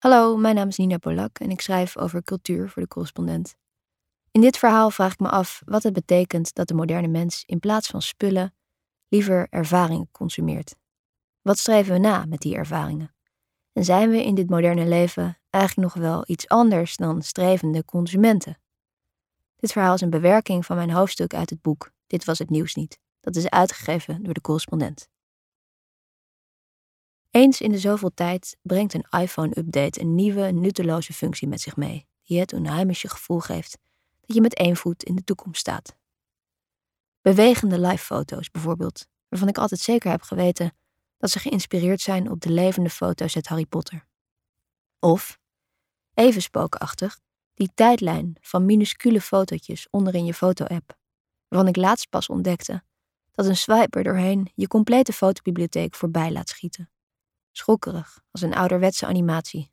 [0.00, 3.56] Hallo, mijn naam is Nina Polak en ik schrijf over cultuur voor de correspondent.
[4.30, 7.58] In dit verhaal vraag ik me af wat het betekent dat de moderne mens in
[7.58, 8.54] plaats van spullen
[9.08, 10.76] liever ervaringen consumeert.
[11.42, 13.14] Wat streven we na met die ervaringen?
[13.72, 18.58] En zijn we in dit moderne leven eigenlijk nog wel iets anders dan strevende consumenten?
[19.56, 22.74] Dit verhaal is een bewerking van mijn hoofdstuk uit het boek Dit was het nieuws
[22.74, 22.98] niet.
[23.20, 25.09] Dat is uitgegeven door de correspondent.
[27.30, 32.06] Eens in de zoveel tijd brengt een iPhone-update een nieuwe, nutteloze functie met zich mee,
[32.22, 33.78] die het onheimisch gevoel geeft
[34.20, 35.96] dat je met één voet in de toekomst staat.
[37.20, 40.76] Bewegende live-foto's bijvoorbeeld, waarvan ik altijd zeker heb geweten
[41.16, 44.06] dat ze geïnspireerd zijn op de levende foto's uit Harry Potter.
[44.98, 45.38] Of,
[46.14, 47.20] even spookachtig,
[47.54, 50.98] die tijdlijn van minuscule fotootjes onderin je foto-app,
[51.48, 52.82] waarvan ik laatst pas ontdekte
[53.32, 56.90] dat een swiper doorheen je complete fotobibliotheek voorbij laat schieten.
[57.52, 59.72] Schokkerig, als een ouderwetse animatie.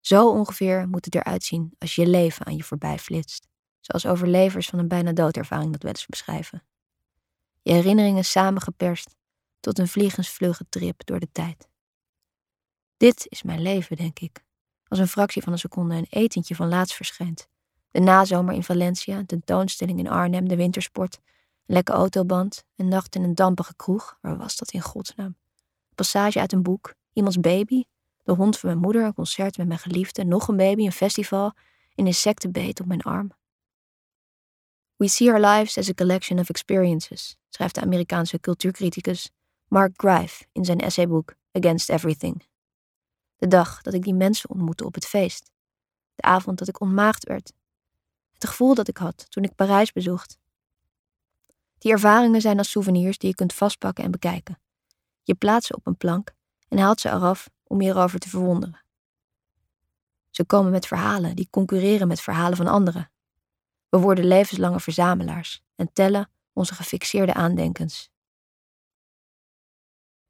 [0.00, 3.48] Zo ongeveer moet het eruit zien als je leven aan je voorbij flitst,
[3.80, 6.62] zoals overlevers van een bijna doodervaring dat wel eens beschrijven.
[7.62, 9.14] Je herinneringen samengeperst
[9.60, 11.68] tot een vliegensvlugge trip door de tijd.
[12.96, 14.44] Dit is mijn leven, denk ik.
[14.88, 17.48] Als een fractie van een seconde een etentje van laatst verschijnt.
[17.90, 21.20] De nazomer in Valencia, een tentoonstelling in Arnhem, de wintersport,
[21.66, 24.18] een lekke autoband, een nacht in een dampige kroeg.
[24.20, 25.36] Waar was dat in godsnaam?
[25.96, 27.84] Passage uit een boek, iemands baby,
[28.22, 31.52] de hond van mijn moeder, een concert met mijn geliefde, nog een baby, een festival,
[31.94, 33.30] een insectenbeet op mijn arm.
[34.96, 39.30] We see our lives as a collection of experiences, schrijft de Amerikaanse cultuurcriticus
[39.68, 42.46] Mark Grive in zijn essayboek Against Everything.
[43.36, 45.50] De dag dat ik die mensen ontmoette op het feest.
[46.14, 47.52] De avond dat ik ontmaagd werd.
[48.32, 50.38] Het gevoel dat ik had toen ik Parijs bezocht.
[51.78, 54.58] Die ervaringen zijn als souvenirs die je kunt vastpakken en bekijken.
[55.26, 56.32] Je plaatst ze op een plank
[56.68, 58.84] en haalt ze eraf om je erover te verwonderen.
[60.30, 63.10] Ze komen met verhalen die concurreren met verhalen van anderen.
[63.88, 68.10] We worden levenslange verzamelaars en tellen onze gefixeerde aandenkens.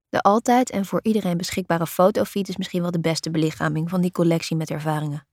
[0.09, 4.13] De altijd en voor iedereen beschikbare fotofeed is misschien wel de beste belichaming van die
[4.13, 5.27] collectie met ervaringen.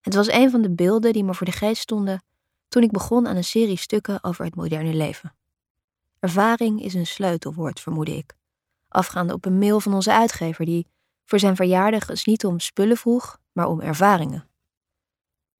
[0.00, 2.24] Het was een van de beelden die me voor de geest stonden
[2.68, 5.36] toen ik begon aan een serie stukken over het moderne leven.
[6.18, 8.34] Ervaring is een sleutelwoord, vermoedde ik
[8.94, 10.86] afgaande op een mail van onze uitgever, die
[11.24, 14.48] voor zijn verjaardag eens niet om spullen vroeg, maar om ervaringen.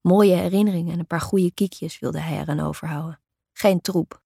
[0.01, 3.21] Mooie herinneringen en een paar goede kiekjes wilde hij eraan overhouden.
[3.53, 4.23] Geen troep.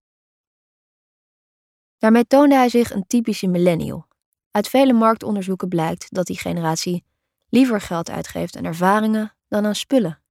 [1.98, 4.06] Daarmee toonde hij zich een typische millennial.
[4.50, 7.04] Uit vele marktonderzoeken blijkt dat die generatie
[7.48, 10.22] liever geld uitgeeft aan ervaringen dan aan spullen.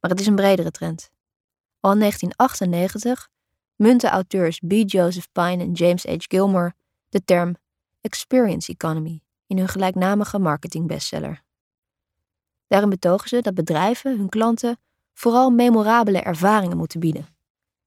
[0.00, 1.10] Maar het is een bredere trend.
[1.80, 3.28] Al in 1998
[3.76, 4.72] munten auteurs B.
[4.72, 6.14] Joseph Pine en James H.
[6.18, 6.74] Gilmore
[7.14, 7.56] de term
[8.00, 11.42] experience economy in hun gelijknamige marketingbestseller.
[12.66, 14.80] Daarin betogen ze dat bedrijven hun klanten
[15.12, 17.36] vooral memorabele ervaringen moeten bieden.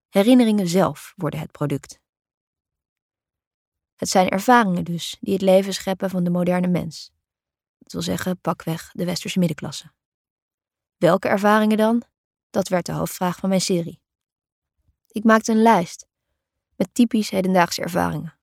[0.10, 2.00] Herinneringen zelf worden het product.
[3.96, 7.12] Het zijn ervaringen dus die het leven scheppen van de moderne mens.
[7.78, 9.92] Dat wil zeggen, pakweg de westerse middenklasse.
[10.98, 12.04] Welke ervaringen dan?
[12.50, 14.02] Dat werd de hoofdvraag van mijn serie.
[15.08, 16.08] Ik maakte een lijst
[16.76, 18.37] met typisch hedendaagse ervaringen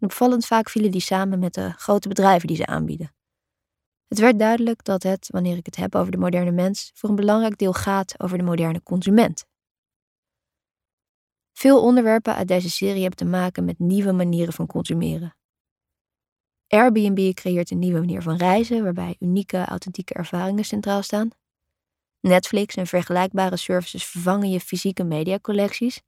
[0.00, 3.14] opvallend vaak vielen die samen met de grote bedrijven die ze aanbieden.
[4.08, 7.16] Het werd duidelijk dat het, wanneer ik het heb over de moderne mens, voor een
[7.16, 9.44] belangrijk deel gaat over de moderne consument.
[11.52, 15.36] Veel onderwerpen uit deze serie hebben te maken met nieuwe manieren van consumeren.
[16.68, 21.30] Airbnb creëert een nieuwe manier van reizen waarbij unieke, authentieke ervaringen centraal staan.
[22.20, 26.00] Netflix en vergelijkbare services vervangen je fysieke mediacollecties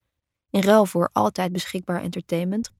[0.50, 2.70] in ruil voor altijd beschikbaar entertainment,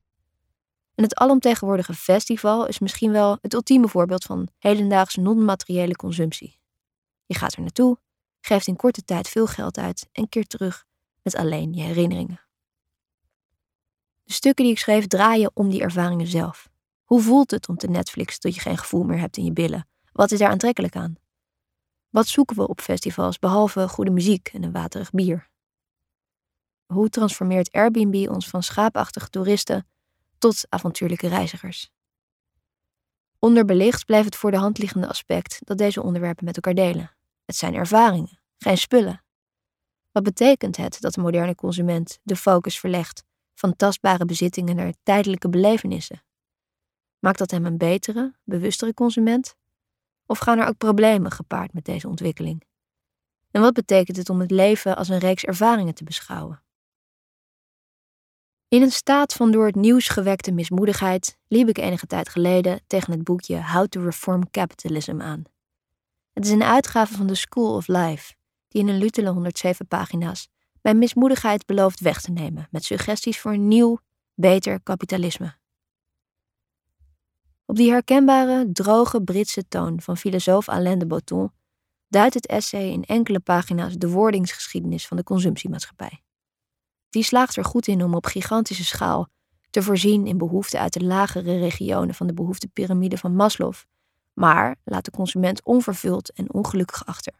[0.99, 6.61] en het alomtegenwoordige festival is misschien wel het ultieme voorbeeld van hedendaagse non-materiële consumptie.
[7.27, 7.99] Je gaat er naartoe,
[8.41, 10.85] geeft in korte tijd veel geld uit en keert terug
[11.23, 12.41] met alleen je herinneringen.
[14.25, 16.69] De stukken die ik schreef draaien om die ervaringen zelf.
[17.05, 19.89] Hoe voelt het om te Netflix tot je geen gevoel meer hebt in je billen?
[20.13, 21.15] Wat is daar aantrekkelijk aan?
[22.09, 25.49] Wat zoeken we op festivals behalve goede muziek en een waterig bier?
[26.87, 29.87] Hoe transformeert Airbnb ons van schaapachtige toeristen
[30.39, 31.91] tot avontuurlijke reizigers.
[33.39, 37.17] Onderbelicht blijft het voor de hand liggende aspect dat deze onderwerpen met elkaar delen.
[37.45, 39.25] Het zijn ervaringen, geen spullen.
[40.13, 43.25] Wat betekent het dat de moderne consument de focus verlegt
[43.55, 46.23] van tastbare bezittingen naar tijdelijke belevenissen?
[47.19, 49.55] Maakt dat hem een betere, bewustere consument?
[50.27, 52.67] Of gaan er ook problemen gepaard met deze ontwikkeling?
[53.51, 56.63] En wat betekent het om het leven als een reeks ervaringen te beschouwen?
[58.69, 63.13] In een staat van door het nieuws gewekte mismoedigheid liep ik enige tijd geleden tegen
[63.13, 65.43] het boekje How to Reform Capitalism aan.
[66.33, 68.35] Het is een uitgave van The School of Life,
[68.69, 70.49] die in een luttele 107 pagina's
[70.83, 73.99] mijn mismoedigheid belooft weg te nemen met suggesties voor een nieuw,
[74.35, 75.57] beter kapitalisme.
[77.67, 81.53] Op die herkenbare, droge Britse toon van filosoof Alain de Botton
[82.09, 86.23] duidt het essay in enkele pagina's de wordingsgeschiedenis van de consumptiemaatschappij.
[87.19, 89.29] Die slaagt er goed in om op gigantische schaal
[89.71, 93.73] te voorzien in behoeften uit de lagere regionen van de behoeftepiramide van Maslow,
[94.33, 97.35] maar laat de consument onvervuld en ongelukkig achter.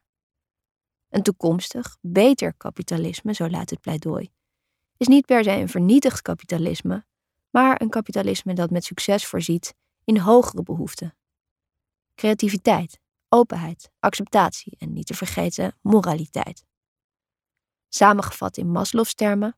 [1.09, 4.31] Een toekomstig, beter kapitalisme, zo laat het pleidooi,
[4.97, 7.05] is niet per se een vernietigd kapitalisme,
[7.51, 11.17] maar een kapitalisme dat met succes voorziet in hogere behoeften.
[12.15, 12.99] Creativiteit,
[13.29, 16.65] openheid, acceptatie en niet te vergeten moraliteit.
[17.89, 19.57] Samengevat in Maslow's termen,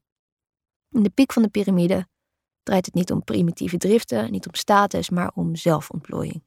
[0.90, 2.08] in de piek van de piramide
[2.62, 6.42] draait het niet om primitieve driften, niet om status, maar om zelfontplooiing.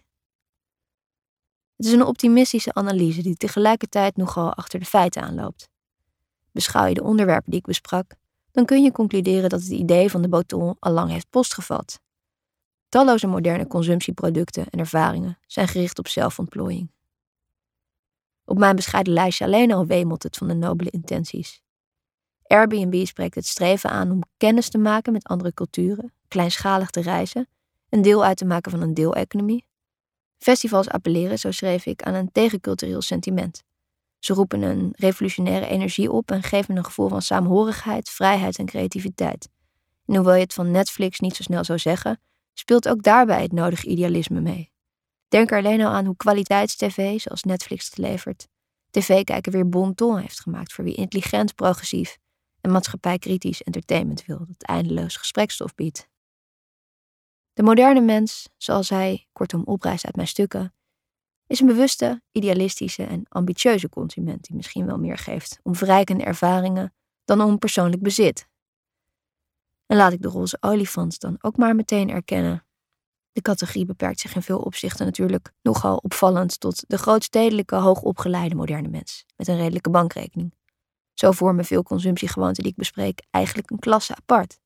[1.76, 5.70] Het is een optimistische analyse die tegelijkertijd nogal achter de feiten aanloopt.
[6.52, 8.16] Beschouw je de onderwerpen die ik besprak,
[8.52, 12.00] dan kun je concluderen dat het idee van de Boton al lang heeft postgevat.
[12.90, 16.92] Talloze moderne consumptieproducten en ervaringen zijn gericht op zelfontplooiing.
[18.46, 21.63] Op mijn bescheiden lijstje alleen al wemelt het van de nobele intenties.
[22.54, 27.48] Airbnb spreekt het streven aan om kennis te maken met andere culturen, kleinschalig te reizen,
[27.90, 29.66] een deel uit te maken van een deeleconomie.
[30.38, 33.64] Festivals appelleren, zo schreef ik, aan een tegencultureel sentiment.
[34.20, 39.50] Ze roepen een revolutionaire energie op en geven een gevoel van saamhorigheid, vrijheid en creativiteit.
[40.06, 42.22] En hoewel je het van Netflix niet zo snel zou zeggen,
[42.54, 44.72] speelt ook daarbij het nodige idealisme mee.
[45.28, 48.48] Denk er alleen al aan hoe kwaliteitstv, zoals Netflix het levert,
[48.90, 52.22] tv-kijken weer bon ton heeft gemaakt voor wie intelligent, progressief
[52.64, 56.10] en maatschappijkritisch entertainment wil dat eindeloos gesprekstof biedt.
[57.54, 60.74] De moderne mens, zoals hij kortom oprijst uit mijn stukken,
[61.48, 66.94] is een bewuste, idealistische en ambitieuze consument die misschien wel meer geeft om verrijkende ervaringen
[67.26, 68.48] dan om persoonlijk bezit.
[69.86, 72.66] En laat ik de roze olifant dan ook maar meteen erkennen.
[73.32, 78.88] De categorie beperkt zich in veel opzichten natuurlijk nogal opvallend tot de grootstedelijke, hoogopgeleide moderne
[78.88, 80.54] mens met een redelijke bankrekening.
[81.14, 84.60] Zo vormen veel consumptiegewoonten die ik bespreek eigenlijk een klasse apart.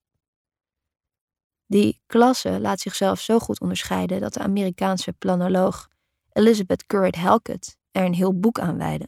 [1.65, 5.87] Die klasse laat zichzelf zo goed onderscheiden dat de Amerikaanse planoloog
[6.31, 9.07] Elizabeth Currid Halkett er een heel boek aan wijde.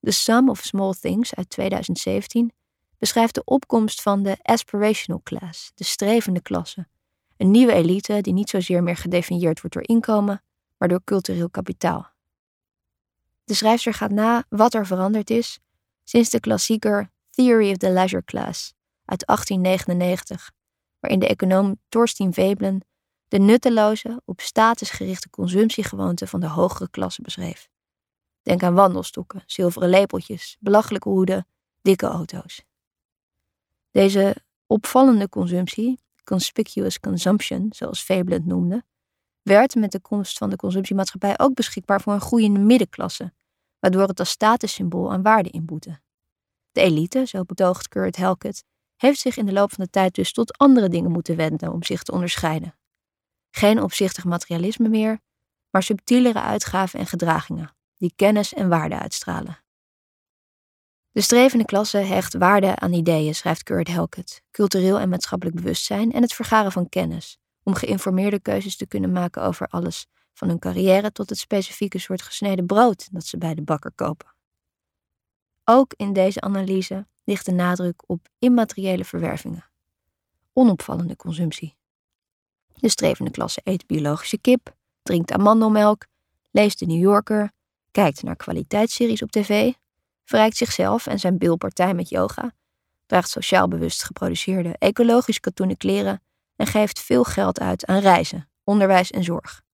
[0.00, 2.52] The Sum of Small Things uit 2017
[2.98, 6.88] beschrijft de opkomst van de aspirational class, de strevende klasse,
[7.36, 10.42] een nieuwe elite die niet zozeer meer gedefinieerd wordt door inkomen,
[10.76, 12.06] maar door cultureel kapitaal.
[13.44, 15.60] De schrijfster gaat na wat er veranderd is
[16.08, 18.74] sinds de klassieker Theory of the Leisure Class
[19.04, 20.52] uit 1899,
[21.00, 22.80] waarin de econoom Thorstein Veblen
[23.28, 27.68] de nutteloze, op status gerichte consumptiegewoonten van de hogere klasse beschreef.
[28.42, 31.46] Denk aan wandelstokken, zilveren lepeltjes, belachelijke hoeden,
[31.82, 32.64] dikke auto's.
[33.90, 34.36] Deze
[34.66, 38.84] opvallende consumptie, conspicuous consumption, zoals Veblen noemde,
[39.42, 43.32] werd met de komst van de consumptiemaatschappij ook beschikbaar voor een groeiende middenklasse,
[43.86, 46.00] waardoor het als statussymbool aan waarde inboette.
[46.72, 48.64] De elite, zo betoogt Kurt Helkett,
[48.96, 51.82] heeft zich in de loop van de tijd dus tot andere dingen moeten wenden om
[51.82, 52.78] zich te onderscheiden.
[53.50, 55.20] Geen opzichtig materialisme meer,
[55.70, 59.64] maar subtielere uitgaven en gedragingen, die kennis en waarde uitstralen.
[61.10, 66.22] De strevende klasse hecht waarde aan ideeën, schrijft Kurt Helkett, cultureel en maatschappelijk bewustzijn en
[66.22, 71.12] het vergaren van kennis, om geïnformeerde keuzes te kunnen maken over alles, van hun carrière
[71.12, 74.34] tot het specifieke soort gesneden brood dat ze bij de bakker kopen.
[75.64, 79.64] Ook in deze analyse ligt de nadruk op immateriële verwervingen,
[80.52, 81.76] onopvallende consumptie.
[82.74, 86.06] De strevende klasse eet biologische kip, drinkt amandelmelk,
[86.50, 87.52] leest de New Yorker,
[87.90, 89.72] kijkt naar kwaliteitsseries op tv,
[90.24, 92.52] verrijkt zichzelf en zijn bilpartij met yoga,
[93.06, 96.22] draagt sociaal bewust geproduceerde ecologisch katoenen kleren
[96.56, 99.64] en geeft veel geld uit aan reizen, onderwijs en zorg.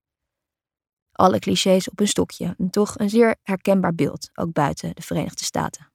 [1.12, 5.44] Alle clichés op een stokje en toch een zeer herkenbaar beeld, ook buiten de Verenigde
[5.44, 5.92] Staten.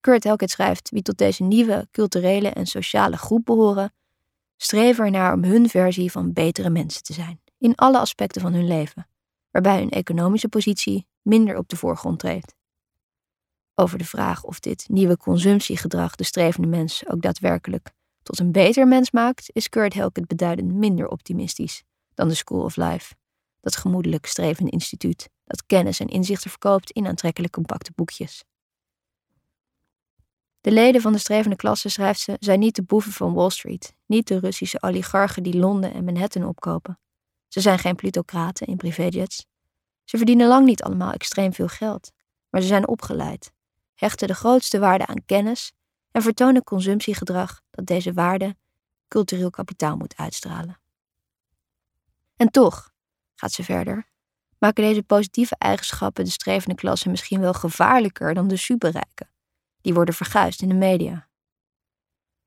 [0.00, 3.94] Kurt Helkett schrijft: wie tot deze nieuwe culturele en sociale groep behoren,
[4.56, 8.66] streven ernaar om hun versie van betere mensen te zijn, in alle aspecten van hun
[8.66, 9.08] leven,
[9.50, 12.54] waarbij hun economische positie minder op de voorgrond treedt.
[13.74, 17.90] Over de vraag of dit nieuwe consumptiegedrag de strevende mens ook daadwerkelijk
[18.22, 21.82] tot een beter mens maakt, is Kurt Helkett beduidend minder optimistisch
[22.14, 23.14] dan de School of Life,
[23.60, 28.44] dat gemoedelijk strevende instituut dat kennis en inzichten verkoopt in aantrekkelijk compacte boekjes.
[30.60, 33.94] De leden van de strevende klasse, schrijft ze, zijn niet de boeven van Wall Street,
[34.06, 36.98] niet de Russische oligarchen die Londen en Manhattan opkopen.
[37.48, 39.46] Ze zijn geen plutocraten in privéjets.
[40.04, 42.12] Ze verdienen lang niet allemaal extreem veel geld,
[42.50, 43.52] maar ze zijn opgeleid,
[43.94, 45.72] hechten de grootste waarde aan kennis
[46.10, 48.56] en vertonen consumptiegedrag dat deze waarde
[49.08, 50.80] cultureel kapitaal moet uitstralen.
[52.36, 52.92] En toch,
[53.38, 54.08] gaat ze verder,
[54.58, 59.30] maken deze positieve eigenschappen de strevende klasse misschien wel gevaarlijker dan de superrijken.
[59.80, 61.28] Die worden verguisd in de media.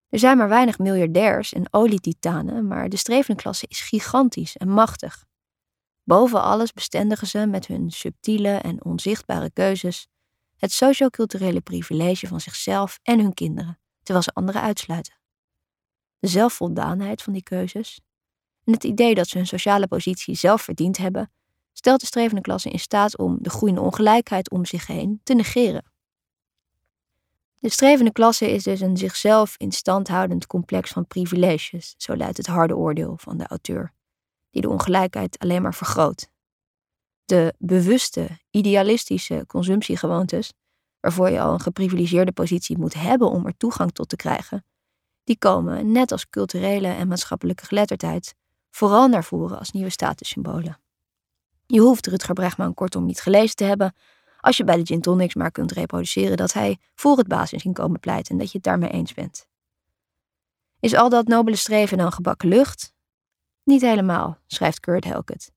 [0.09, 5.25] Er zijn maar weinig miljardairs en olietitanen, maar de strevende klasse is gigantisch en machtig.
[6.03, 10.07] Boven alles bestendigen ze met hun subtiele en onzichtbare keuzes
[10.57, 15.19] het socioculturele privilege van zichzelf en hun kinderen, terwijl ze anderen uitsluiten.
[16.19, 17.99] De zelfvoldaanheid van die keuzes
[18.65, 21.31] en het idee dat ze hun sociale positie zelf verdiend hebben,
[21.73, 25.91] stelt de strevende klasse in staat om de groeiende ongelijkheid om zich heen te negeren.
[27.59, 32.37] De strevende klasse is dus een zichzelf in stand houdend complex van privileges, zo luidt
[32.37, 33.93] het harde oordeel van de auteur,
[34.49, 36.29] die de ongelijkheid alleen maar vergroot.
[37.25, 40.53] De bewuste, idealistische consumptiegewoontes,
[40.99, 44.65] waarvoor je al een geprivilegeerde positie moet hebben om er toegang tot te krijgen,
[45.23, 48.35] die komen, net als culturele en maatschappelijke geletterdheid,
[48.71, 50.79] vooral naar voren als nieuwe statussymbolen.
[51.65, 53.95] Je hoeft Rutger Bregman kortom niet gelezen te hebben
[54.39, 58.29] als je bij de gin tonics maar kunt reproduceren dat hij voor het basisinkomen pleit
[58.29, 59.47] en dat je het daarmee eens bent.
[60.79, 62.93] Is al dat nobele streven dan gebakken lucht?
[63.63, 65.51] Niet helemaal, schrijft Kurt Helkett.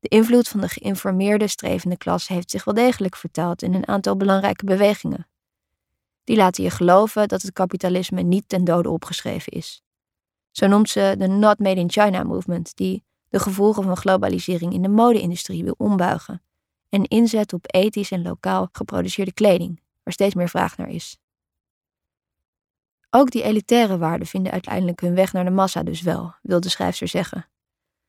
[0.00, 4.16] De invloed van de geïnformeerde strevende klas heeft zich wel degelijk vertaald in een aantal
[4.16, 5.28] belangrijke bewegingen.
[6.24, 9.83] Die laten je geloven dat het kapitalisme niet ten dode opgeschreven is.
[10.54, 14.82] Zo noemt ze de Not Made in China movement, die de gevolgen van globalisering in
[14.82, 16.42] de mode-industrie wil ombuigen
[16.88, 21.18] en inzet op ethisch en lokaal geproduceerde kleding, waar steeds meer vraag naar is.
[23.10, 26.68] Ook die elitaire waarden vinden uiteindelijk hun weg naar de massa dus wel, wil de
[26.68, 27.48] schrijfster zeggen.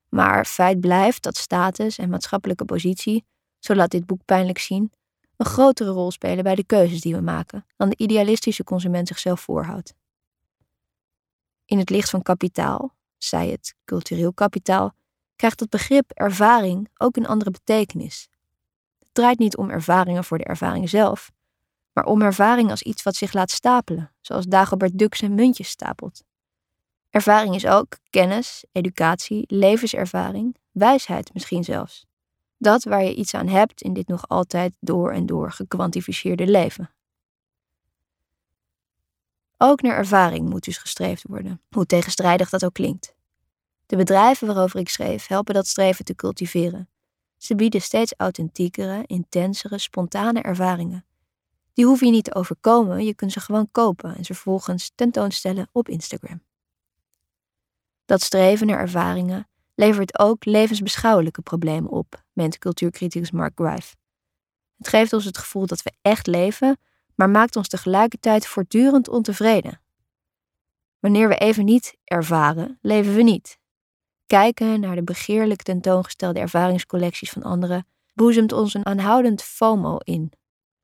[0.09, 3.25] Maar feit blijft dat status en maatschappelijke positie,
[3.59, 4.91] zo laat dit boek pijnlijk zien,
[5.37, 9.39] een grotere rol spelen bij de keuzes die we maken dan de idealistische consument zichzelf
[9.39, 9.93] voorhoudt.
[11.65, 14.95] In het licht van kapitaal, zij het cultureel kapitaal,
[15.35, 18.27] krijgt het begrip ervaring ook een andere betekenis.
[18.99, 21.31] Het draait niet om ervaringen voor de ervaring zelf,
[21.93, 26.23] maar om ervaring als iets wat zich laat stapelen, zoals Dagobert Duck zijn muntjes stapelt.
[27.09, 32.05] Ervaring is ook kennis, educatie, levenservaring, wijsheid misschien zelfs.
[32.57, 36.94] Dat waar je iets aan hebt in dit nog altijd door en door gekwantificeerde leven.
[39.57, 43.15] Ook naar ervaring moet dus gestreefd worden, hoe tegenstrijdig dat ook klinkt.
[43.85, 46.89] De bedrijven waarover ik schreef helpen dat streven te cultiveren.
[47.37, 51.05] Ze bieden steeds authentiekere, intensere, spontane ervaringen.
[51.73, 55.69] Die hoef je niet te overkomen, je kunt ze gewoon kopen en ze vervolgens tentoonstellen
[55.71, 56.41] op Instagram.
[58.05, 63.95] Dat streven naar ervaringen levert ook levensbeschouwelijke problemen op, meent cultuurcriticus Mark Grive.
[64.77, 66.77] Het geeft ons het gevoel dat we echt leven,
[67.15, 69.81] maar maakt ons tegelijkertijd voortdurend ontevreden.
[70.99, 73.59] Wanneer we even niet ervaren, leven we niet.
[74.25, 80.31] Kijken naar de begeerlijk tentoongestelde ervaringscollecties van anderen boezemt ons een aanhoudend FOMO in.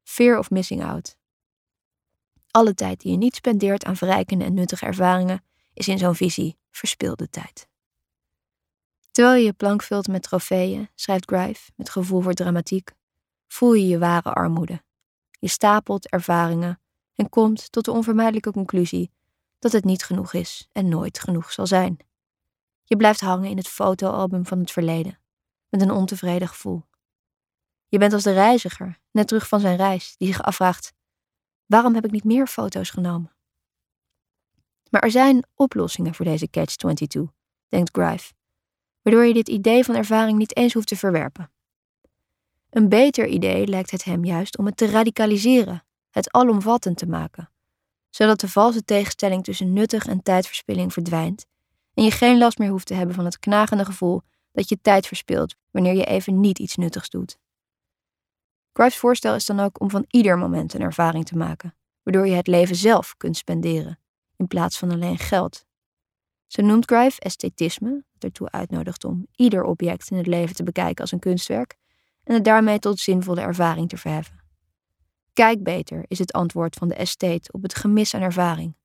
[0.03, 1.17] Fear of missing out.
[2.51, 6.57] Alle tijd die je niet spendeert aan verrijkende en nuttige ervaringen is in zo'n visie
[6.71, 7.67] verspilde tijd.
[9.11, 12.91] Terwijl je je plank vult met trofeeën, schrijft Grive met gevoel voor dramatiek,
[13.47, 14.83] voel je je ware armoede.
[15.41, 16.79] Je stapelt ervaringen
[17.15, 19.11] en komt tot de onvermijdelijke conclusie
[19.59, 21.97] dat het niet genoeg is en nooit genoeg zal zijn.
[22.83, 25.19] Je blijft hangen in het fotoalbum van het verleden,
[25.69, 26.83] met een ontevreden gevoel.
[27.87, 30.93] Je bent als de reiziger, net terug van zijn reis, die zich afvraagt:
[31.65, 33.35] waarom heb ik niet meer foto's genomen?
[34.89, 37.21] Maar er zijn oplossingen voor deze catch-22,
[37.67, 38.33] denkt Grive,
[39.01, 41.50] waardoor je dit idee van ervaring niet eens hoeft te verwerpen.
[42.71, 47.49] Een beter idee lijkt het hem juist om het te radicaliseren, het alomvattend te maken,
[48.09, 51.45] zodat de valse tegenstelling tussen nuttig en tijdverspilling verdwijnt
[51.93, 55.07] en je geen last meer hoeft te hebben van het knagende gevoel dat je tijd
[55.07, 57.37] verspilt wanneer je even niet iets nuttigs doet.
[58.73, 62.35] Grive's voorstel is dan ook om van ieder moment een ervaring te maken, waardoor je
[62.35, 63.99] het leven zelf kunt spenderen,
[64.35, 65.65] in plaats van alleen geld.
[66.47, 71.01] Ze noemt Grive esthetisme, dat ertoe uitnodigt om ieder object in het leven te bekijken
[71.01, 71.79] als een kunstwerk
[72.23, 74.39] en het daarmee tot zinvolle ervaring te verheffen.
[75.33, 78.75] Kijk beter is het antwoord van de estate op het gemis aan ervaring.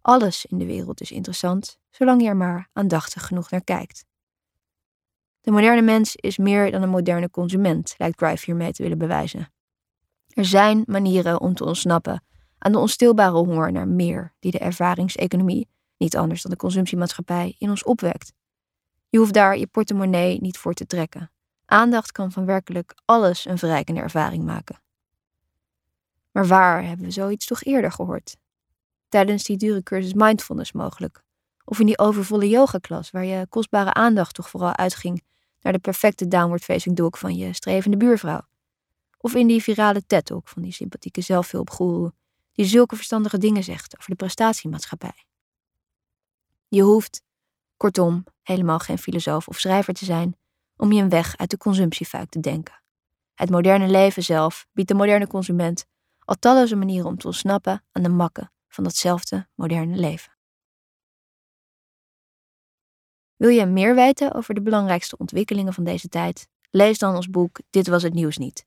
[0.00, 4.04] Alles in de wereld is interessant, zolang je er maar aandachtig genoeg naar kijkt.
[5.40, 9.52] De moderne mens is meer dan een moderne consument, lijkt Grive hiermee te willen bewijzen.
[10.28, 12.24] Er zijn manieren om te ontsnappen
[12.58, 17.70] aan de onstilbare honger naar meer die de ervaringseconomie, niet anders dan de consumptiemaatschappij, in
[17.70, 18.32] ons opwekt.
[19.08, 21.30] Je hoeft daar je portemonnee niet voor te trekken.
[21.66, 24.80] Aandacht kan van werkelijk alles een verrijkende ervaring maken.
[26.30, 28.36] Maar waar hebben we zoiets toch eerder gehoord?
[29.08, 31.24] Tijdens die dure cursus mindfulness mogelijk.
[31.64, 35.22] Of in die overvolle yogaklas waar je kostbare aandacht toch vooral uitging
[35.60, 38.46] naar de perfecte downward facing dog van je strevende buurvrouw.
[39.18, 42.12] Of in die virale TED-talk van die sympathieke zelfhulpgoeroe
[42.52, 45.24] die zulke verstandige dingen zegt over de prestatiemaatschappij.
[46.68, 47.22] Je hoeft,
[47.76, 50.36] kortom, helemaal geen filosoof of schrijver te zijn
[50.76, 52.82] om je een weg uit de consumptiefuik te denken.
[53.34, 55.86] Het moderne leven zelf biedt de moderne consument
[56.18, 60.36] al talloze manieren om te ontsnappen aan de makken van datzelfde moderne leven.
[63.36, 66.48] Wil je meer weten over de belangrijkste ontwikkelingen van deze tijd?
[66.70, 68.66] Lees dan ons boek Dit was het nieuws niet.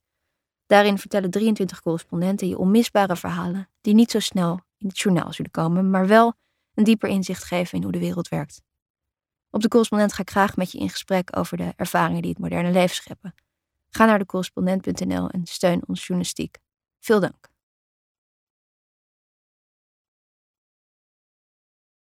[0.66, 5.51] Daarin vertellen 23 correspondenten je onmisbare verhalen die niet zo snel in het journaal zullen
[5.51, 6.34] komen, maar wel
[6.74, 8.62] een dieper inzicht geven in hoe de wereld werkt.
[9.51, 12.39] Op de correspondent ga ik graag met je in gesprek over de ervaringen die het
[12.39, 13.36] moderne leven scheppen.
[13.89, 16.58] Ga naar decorrespondent.nl en steun ons journalistiek.
[17.00, 17.49] Veel dank.